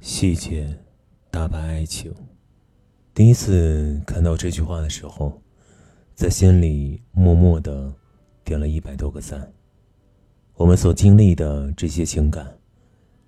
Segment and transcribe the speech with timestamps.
[0.00, 0.66] 细节
[1.30, 2.10] 打败爱情。
[3.12, 5.38] 第一次看到这句话的时候，
[6.14, 7.92] 在心里默默的
[8.42, 9.52] 点了一百多个赞。
[10.54, 12.58] 我们所经历的这些情感，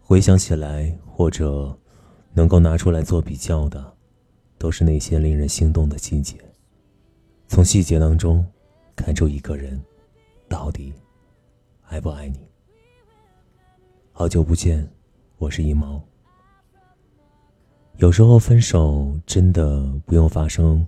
[0.01, 1.79] 回想起来，或者
[2.33, 3.95] 能够拿出来做比较的，
[4.57, 6.39] 都是那些令人心动的细节。
[7.49, 8.47] 从细节当中，
[8.97, 9.79] 看出一个人
[10.49, 10.91] 到底
[11.89, 12.41] 爱不爱你。
[14.11, 14.91] 好久不见，
[15.37, 16.03] 我是一毛。
[18.03, 20.85] 有时候分手真的不用发生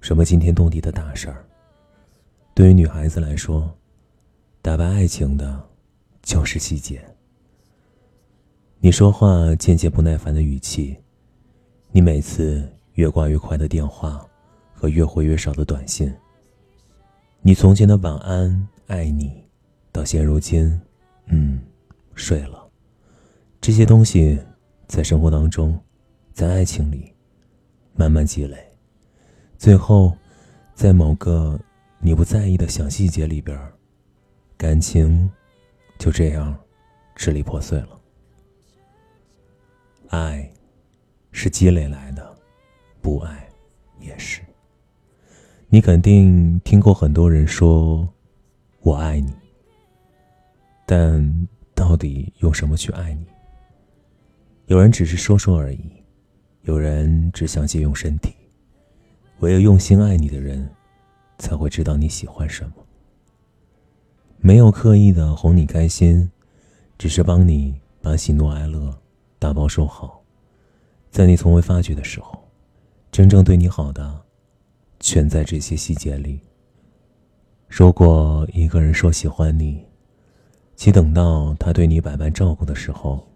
[0.00, 1.44] 什么惊天动地的大事儿。
[2.54, 3.68] 对于女孩子来说，
[4.62, 5.60] 打败爱情的
[6.22, 7.02] 就是细节。
[8.78, 10.96] 你说话渐渐不耐烦的语气，
[11.90, 14.24] 你每次越挂越快的电话
[14.72, 16.08] 和越回越少的短信，
[17.40, 19.42] 你从前的晚安、爱你，
[19.90, 20.80] 到现如今，
[21.26, 21.58] 嗯，
[22.14, 22.64] 睡了，
[23.60, 24.38] 这些东西
[24.86, 25.76] 在生活当中。
[26.38, 27.12] 在爱情里，
[27.96, 28.56] 慢慢积累，
[29.56, 30.16] 最后，
[30.72, 31.58] 在某个
[31.98, 33.58] 你不在意的小细节里边，
[34.56, 35.28] 感情
[35.98, 36.56] 就这样
[37.16, 38.00] 支离破碎了。
[40.10, 40.48] 爱
[41.32, 42.36] 是积累来的，
[43.00, 43.48] 不爱
[43.98, 44.40] 也是。
[45.66, 48.08] 你肯定听过很多人说
[48.82, 49.34] “我爱你”，
[50.86, 53.26] 但到底用什么去爱你？
[54.66, 55.98] 有人只是说说而已。
[56.62, 58.34] 有人只想借用身体，
[59.40, 60.68] 唯有用心爱你的人，
[61.38, 62.72] 才会知道你喜欢什么。
[64.38, 66.30] 没有刻意的哄你开心，
[66.98, 68.96] 只是帮你把喜怒哀乐
[69.38, 70.22] 打包收好，
[71.10, 72.38] 在你从未发觉的时候，
[73.10, 74.22] 真正对你好的，
[75.00, 76.40] 全在这些细节里。
[77.66, 79.84] 如果一个人说喜欢你，
[80.76, 83.26] 请等到他对你百般照顾的时候，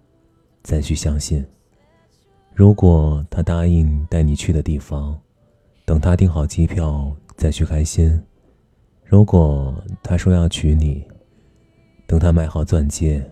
[0.62, 1.44] 再去相信。
[2.54, 5.18] 如果他答应带你去的地方，
[5.86, 8.20] 等他订好机票再去开心；
[9.04, 11.02] 如果他说要娶你，
[12.06, 13.24] 等他买好钻戒，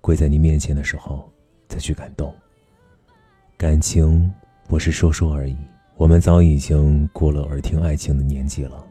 [0.00, 1.28] 跪在你面前的时候
[1.68, 2.32] 再去感动。
[3.56, 4.32] 感情
[4.68, 5.56] 不是说说而已，
[5.96, 8.84] 我们早已经过了耳听爱情的年纪了。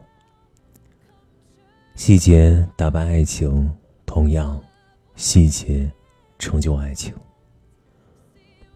[1.94, 3.70] 细节打败爱情，
[4.04, 4.60] 同样，
[5.14, 5.90] 细节
[6.38, 7.14] 成就爱情。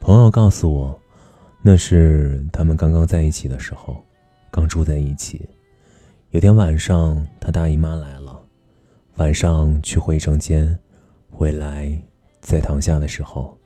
[0.00, 0.98] 朋友告诉我，
[1.60, 4.02] 那是他们刚刚在一起的时候，
[4.50, 5.46] 刚住在一起。
[6.30, 8.40] 有天晚上，他大姨妈来了，
[9.16, 10.76] 晚上去回诊间，
[11.30, 12.00] 回来
[12.40, 13.56] 在躺下的时候，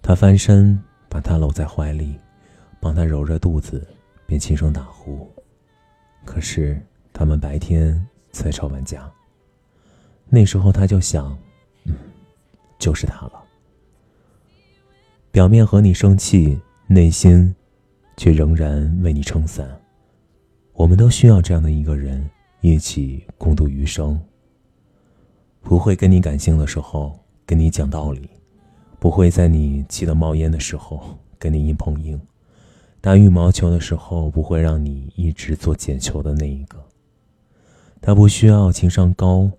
[0.00, 2.18] 他翻身把她搂在怀里，
[2.80, 3.86] 帮她揉着肚子，
[4.26, 5.30] 便轻声打呼。
[6.24, 6.80] 可是
[7.12, 9.08] 他们白天才吵完架，
[10.30, 11.36] 那时候他就想，
[11.84, 11.94] 嗯，
[12.78, 13.42] 就是他了。
[15.36, 17.54] 表面和你生气，内心
[18.16, 19.68] 却仍然为你撑伞。
[20.72, 22.26] 我们都需要这样的一个人，
[22.62, 24.18] 一起共度余生。
[25.60, 28.30] 不会跟你感性的时候跟你讲道理，
[28.98, 32.18] 不会在你气得冒烟的时候跟你硬碰硬，
[33.02, 36.82] 打羽毛球的时候不会让你一直做捡球的那一个。
[38.00, 39.50] 他不需要情商高，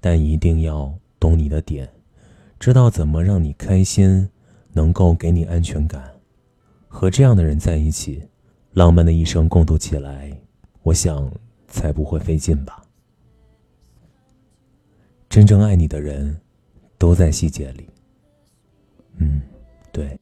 [0.00, 1.86] 但一定要懂你的点，
[2.58, 4.30] 知道怎么让你开心。
[4.76, 6.04] 能够给你安全感，
[6.86, 8.22] 和这样的人在一起，
[8.74, 10.30] 浪漫的一生共度起来，
[10.82, 11.32] 我想
[11.66, 12.84] 才不会费劲吧。
[15.30, 16.38] 真正爱你的人，
[16.98, 17.88] 都在细节里。
[19.16, 19.40] 嗯，
[19.92, 20.14] 对，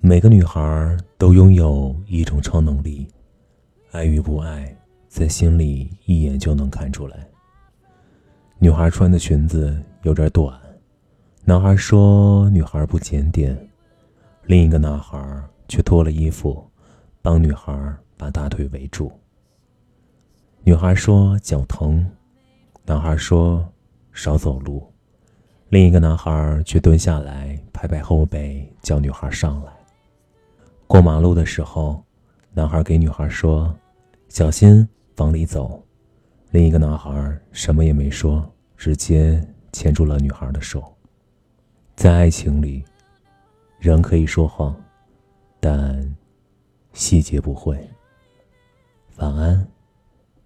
[0.00, 3.06] 每个女孩都拥有一种超能力，
[3.90, 4.74] 爱与不爱，
[5.06, 7.28] 在心里一眼就能看出来。
[8.58, 10.58] 女孩穿的裙子有点短，
[11.44, 13.68] 男孩说女孩不检点。
[14.44, 16.68] 另一个男孩却脱了衣服，
[17.22, 17.72] 帮女孩
[18.16, 19.10] 把大腿围住。
[20.64, 22.04] 女孩说脚疼，
[22.84, 23.64] 男孩说
[24.12, 24.92] 少走路。
[25.68, 29.72] 另一个男孩却蹲下来拍拍后背，叫女孩上来。
[30.86, 32.02] 过马路的时候，
[32.52, 33.74] 男孩给女孩说
[34.28, 35.82] ：“小心往里走。”
[36.50, 38.44] 另一个男孩什么也没说，
[38.76, 40.94] 直接牵住了女孩的手。
[41.94, 42.84] 在爱情里。
[43.82, 44.80] 人可以说谎，
[45.58, 46.16] 但
[46.92, 47.76] 细节不会。
[49.16, 49.66] 晚安，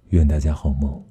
[0.09, 1.05] 愿大家好梦。